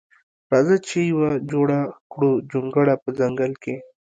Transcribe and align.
راځه 0.51 0.77
چې 0.87 0.97
یوه 1.11 1.29
جوړه 1.51 1.79
کړو 2.11 2.31
جونګړه 2.51 2.93
په 3.03 3.09
ځنګل 3.19 3.51
کښې 3.63 3.75